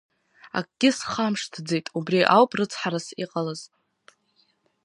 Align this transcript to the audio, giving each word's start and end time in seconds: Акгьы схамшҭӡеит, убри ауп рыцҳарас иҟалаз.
Акгьы 0.57 0.89
схамшҭӡеит, 0.97 1.87
убри 1.97 2.29
ауп 2.35 2.51
рыцҳарас 2.57 3.07
иҟалаз. 3.23 3.61